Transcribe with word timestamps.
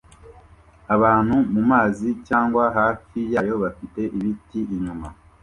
Abantu 0.95 1.35
mumazi 1.53 2.09
cyangwa 2.27 2.63
hafi 2.77 3.19
yayo 3.33 3.55
bafite 3.63 4.01
ibiti 4.15 4.59
inyuma 4.75 5.07